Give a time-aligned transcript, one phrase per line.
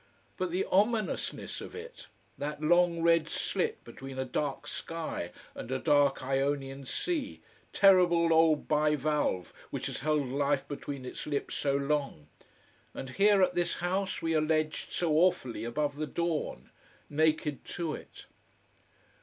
[0.35, 5.77] But the ominousness of it: that long red slit between a dark sky and a
[5.77, 7.39] dark Ionian sea,
[7.71, 12.25] terrible old bivalve which has held life between its lips so long.
[12.95, 16.71] And here, at this house, we are ledged so awfully above the dawn,
[17.07, 18.25] naked to it.